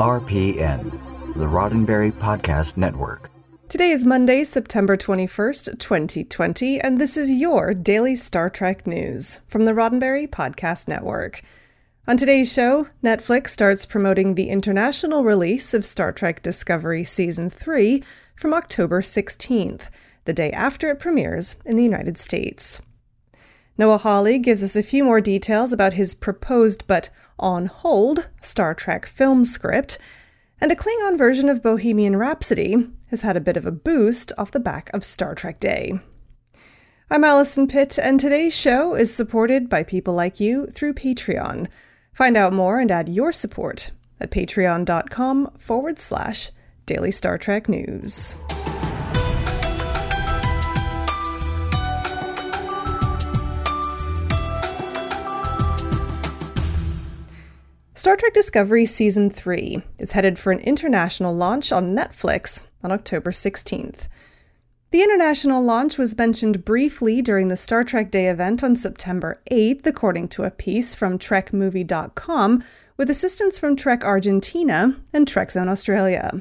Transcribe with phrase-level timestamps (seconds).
[0.00, 0.90] RPN,
[1.34, 3.30] the Roddenberry Podcast Network.
[3.68, 9.66] Today is Monday, September 21st, 2020, and this is your daily Star Trek news from
[9.66, 11.42] the Roddenberry Podcast Network.
[12.08, 18.02] On today's show, Netflix starts promoting the international release of Star Trek Discovery Season 3
[18.34, 19.90] from October 16th,
[20.24, 22.80] the day after it premieres in the United States.
[23.76, 27.10] Noah Hawley gives us a few more details about his proposed but
[27.40, 29.98] on hold Star Trek film script,
[30.60, 32.76] and a Klingon version of Bohemian Rhapsody
[33.08, 35.98] has had a bit of a boost off the back of Star Trek Day.
[37.10, 41.66] I'm Allison Pitt, and today's show is supported by people like you through Patreon.
[42.12, 46.50] Find out more and add your support at patreon.com forward slash
[46.86, 48.36] daily Star Trek news.
[58.00, 63.30] Star Trek Discovery Season 3 is headed for an international launch on Netflix on October
[63.30, 64.08] 16th.
[64.90, 69.86] The international launch was mentioned briefly during the Star Trek Day event on September 8th,
[69.86, 72.64] according to a piece from TrekMovie.com,
[72.96, 76.40] with assistance from Trek Argentina and Trek Zone Australia.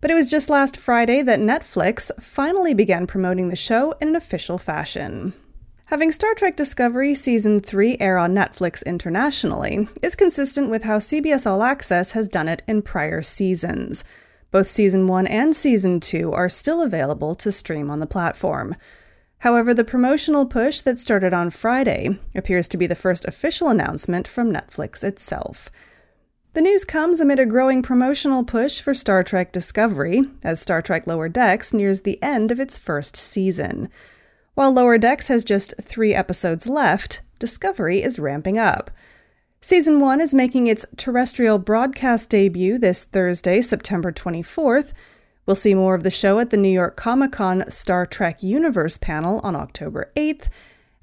[0.00, 4.14] But it was just last Friday that Netflix finally began promoting the show in an
[4.14, 5.32] official fashion.
[5.92, 11.46] Having Star Trek Discovery Season 3 air on Netflix internationally is consistent with how CBS
[11.46, 14.02] All Access has done it in prior seasons.
[14.50, 18.74] Both Season 1 and Season 2 are still available to stream on the platform.
[19.40, 24.26] However, the promotional push that started on Friday appears to be the first official announcement
[24.26, 25.68] from Netflix itself.
[26.54, 31.06] The news comes amid a growing promotional push for Star Trek Discovery, as Star Trek
[31.06, 33.90] Lower Decks nears the end of its first season.
[34.54, 38.90] While Lower Decks has just three episodes left, Discovery is ramping up.
[39.62, 44.92] Season 1 is making its terrestrial broadcast debut this Thursday, September 24th.
[45.46, 48.98] We'll see more of the show at the New York Comic Con Star Trek Universe
[48.98, 50.48] panel on October 8th.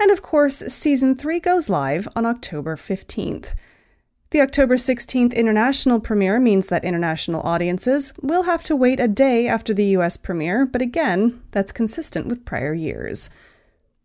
[0.00, 3.54] And of course, Season 3 goes live on October 15th.
[4.30, 9.46] The October 16th international premiere means that international audiences will have to wait a day
[9.46, 13.30] after the US premiere, but again, that's consistent with prior years.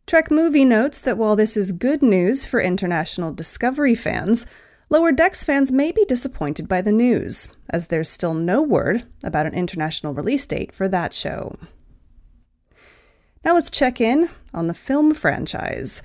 [0.05, 4.45] Trek Movie notes that while this is good news for international Discovery fans,
[4.91, 9.45] Lower Decks fans may be disappointed by the news, as there's still no word about
[9.45, 11.55] an international release date for that show.
[13.43, 16.03] Now let's check in on the film franchise.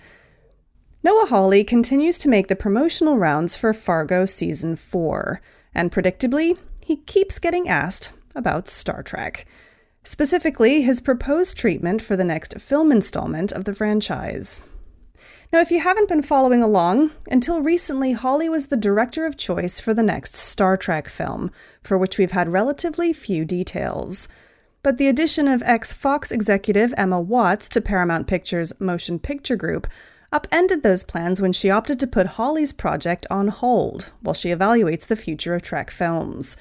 [1.06, 5.40] Noah Hawley continues to make the promotional rounds for Fargo Season 4,
[5.72, 9.46] and predictably, he keeps getting asked about Star Trek.
[10.02, 14.62] Specifically, his proposed treatment for the next film installment of the franchise.
[15.52, 19.78] Now, if you haven't been following along, until recently, Hawley was the director of choice
[19.78, 21.52] for the next Star Trek film,
[21.84, 24.26] for which we've had relatively few details.
[24.82, 29.86] But the addition of ex Fox executive Emma Watts to Paramount Pictures' Motion Picture Group
[30.32, 35.06] upended those plans when she opted to put Hawley's project on hold while she evaluates
[35.06, 36.56] the future of Trek films.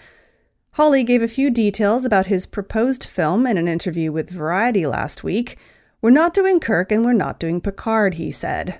[0.73, 5.23] Hawley gave a few details about his proposed film in an interview with Variety last
[5.23, 5.57] week.
[6.01, 8.79] We're not doing Kirk and we're not doing Picard, he said.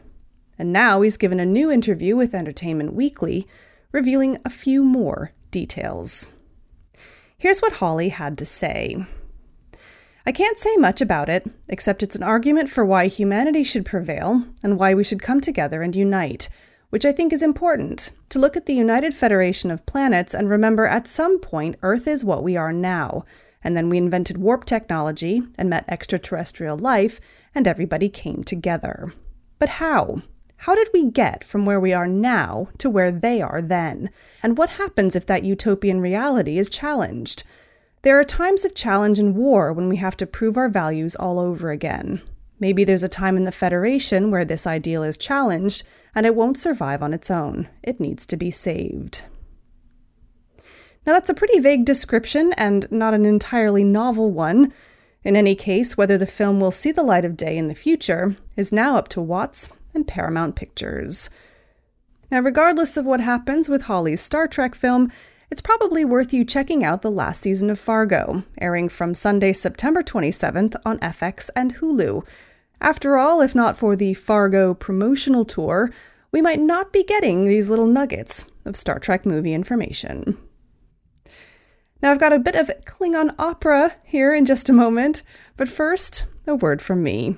[0.60, 3.48] And now he's given a new interview with Entertainment Weekly,
[3.92, 6.28] revealing a few more details.
[7.38, 9.06] Here's what Hawley had to say.
[10.28, 14.44] I can't say much about it, except it's an argument for why humanity should prevail
[14.64, 16.50] and why we should come together and unite,
[16.90, 20.88] which I think is important to look at the United Federation of Planets and remember
[20.88, 23.24] at some point Earth is what we are now,
[23.64, 27.22] and then we invented warp technology and met extraterrestrial life,
[27.54, 29.14] and everybody came together.
[29.60, 30.24] But how?
[30.58, 34.10] How did we get from where we are now to where they are then?
[34.42, 37.44] And what happens if that utopian reality is challenged?
[38.06, 41.40] There are times of challenge and war when we have to prove our values all
[41.40, 42.22] over again.
[42.60, 45.82] Maybe there's a time in the Federation where this ideal is challenged
[46.14, 47.68] and it won't survive on its own.
[47.82, 49.24] It needs to be saved.
[51.08, 54.72] Now, that's a pretty vague description and not an entirely novel one.
[55.24, 58.36] In any case, whether the film will see the light of day in the future
[58.56, 61.32] is now up to Watts and Paramount Pictures.
[62.30, 65.12] Now, regardless of what happens with Hawley's Star Trek film,
[65.56, 70.04] it's probably worth you checking out the last season of Fargo, airing from Sunday, September
[70.04, 72.28] 27th on FX and Hulu.
[72.82, 75.94] After all, if not for the Fargo promotional tour,
[76.30, 80.38] we might not be getting these little nuggets of Star Trek movie information.
[82.02, 85.24] Now, I've got a bit of Klingon opera here in just a moment,
[85.56, 87.38] but first, a word from me.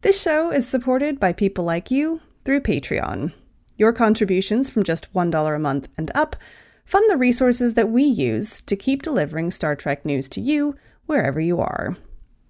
[0.00, 3.34] This show is supported by people like you through Patreon.
[3.76, 6.36] Your contributions from just $1 a month and up
[6.84, 10.76] fund the resources that we use to keep delivering Star Trek news to you
[11.06, 11.96] wherever you are.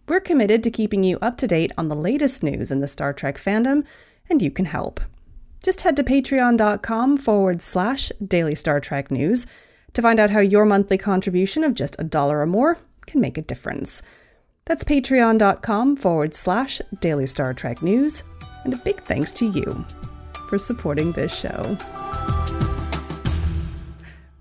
[0.07, 3.13] We're committed to keeping you up to date on the latest news in the Star
[3.13, 3.87] Trek fandom,
[4.29, 5.01] and you can help.
[5.63, 9.47] Just head to patreon.com forward slash daily Star Trek news
[9.95, 13.39] to find out how your monthly contribution of just a dollar or more can make
[13.39, 14.03] a difference.
[14.67, 18.25] That's patreon.com forward slash daily Star Trek news,
[18.65, 19.87] and a big thanks to you
[20.49, 21.79] for supporting this show.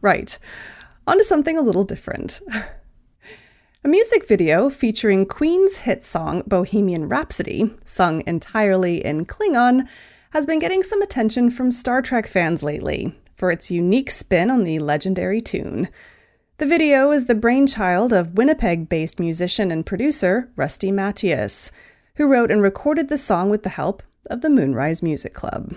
[0.04, 0.38] Right,
[1.08, 2.42] on to something a little different.
[3.86, 9.88] A music video featuring Queen's hit song Bohemian Rhapsody, sung entirely in Klingon,
[10.32, 14.66] has been getting some attention from Star Trek fans lately for its unique spin on
[14.66, 15.88] the legendary tune.
[16.58, 21.72] The video is the brainchild of Winnipeg based musician and producer Rusty Matthias,
[22.18, 25.76] who wrote and recorded the song with the help of the Moonrise Music Club.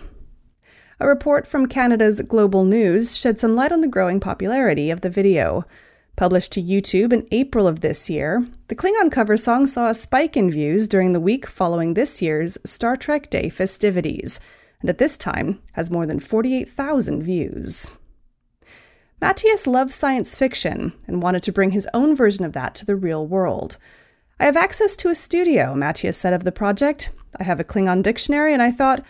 [0.99, 5.11] A report from Canada's Global News shed some light on the growing popularity of the
[5.11, 5.65] video.
[6.17, 10.39] Published to YouTube in April of this year, the Klingon cover song saw a spike
[10.39, 14.41] in views during the week following this year's Star Trek Day festivities,
[14.81, 17.91] and at this time has more than 48,000 views.
[19.21, 22.97] Matthias loves science fiction and wanted to bring his own version of that to the
[22.97, 23.77] real world.
[24.41, 27.11] I have access to a studio, Matthias said of the project.
[27.39, 29.05] I have a Klingon dictionary, and I thought,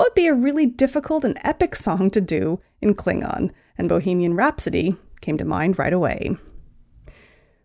[0.00, 3.50] what would be a really difficult and epic song to do in Klingon?
[3.76, 6.38] And Bohemian Rhapsody came to mind right away.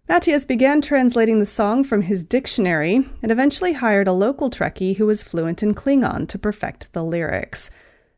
[0.10, 5.06] Matthias began translating the song from his dictionary and eventually hired a local Trekkie who
[5.06, 7.72] was fluent in Klingon to perfect the lyrics.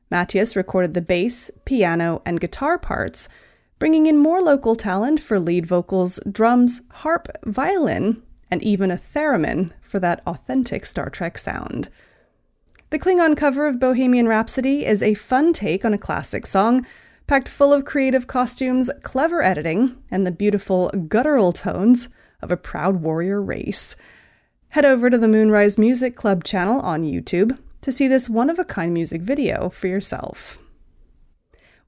[0.10, 3.30] Matthias recorded the bass, piano, and guitar parts,
[3.78, 9.74] bringing in more local talent for lead vocals, drums, harp, violin, and even a theremin
[9.84, 11.90] for that authentic Star Trek sound.
[12.90, 16.86] The Klingon cover of Bohemian Rhapsody is a fun take on a classic song
[17.28, 22.08] packed full of creative costumes, clever editing, and the beautiful guttural tones
[22.42, 23.98] of a proud warrior race.
[24.70, 28.58] Head over to the Moonrise Music Club channel on YouTube to see this one of
[28.58, 30.58] a kind music video for yourself.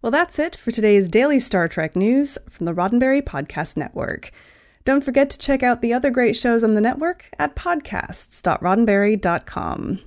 [0.02, 4.32] Well, that's it for today's daily Star Trek news from the Roddenberry Podcast Network.
[4.84, 10.00] Don't forget to check out the other great shows on the network at podcasts.roddenberry.com.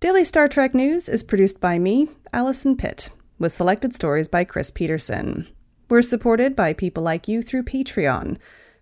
[0.00, 4.70] Daily Star Trek News is produced by me, Allison Pitt with selected stories by Chris
[4.70, 5.46] Peterson.
[5.90, 8.38] We're supported by people like you through Patreon.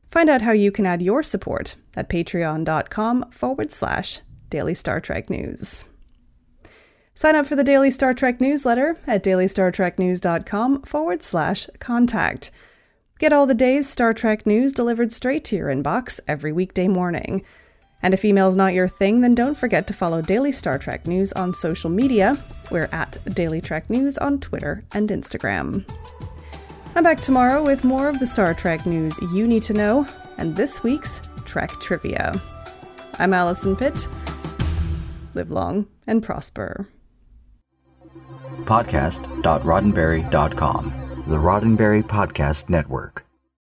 [0.08, 5.28] Find out how you can add your support at patreon.com forward slash daily Star Trek
[5.28, 5.86] news.
[7.14, 12.52] Sign up for the Daily Star Trek newsletter at dailystartreknews.com forward slash contact.
[13.18, 17.44] Get all the day's Star Trek news delivered straight to your inbox every weekday morning.
[18.02, 21.32] And if email's not your thing, then don't forget to follow Daily Star Trek News
[21.32, 22.42] on social media.
[22.70, 25.84] We're at Daily Trek News on Twitter and Instagram.
[26.94, 30.06] I'm back tomorrow with more of the Star Trek news you need to know
[30.36, 32.40] and this week's Trek Trivia.
[33.18, 34.08] I'm Allison Pitt.
[35.34, 36.88] Live long and prosper.
[38.64, 43.24] Podcast.roddenberry.com, the Roddenberry Podcast Network.